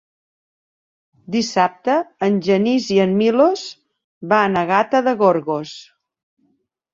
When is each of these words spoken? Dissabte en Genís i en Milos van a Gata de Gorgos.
Dissabte 1.35 1.97
en 2.27 2.39
Genís 2.47 2.87
i 2.95 2.97
en 3.03 3.13
Milos 3.19 3.67
van 4.33 4.59
a 4.63 4.65
Gata 4.73 5.03
de 5.11 5.15
Gorgos. 5.21 5.77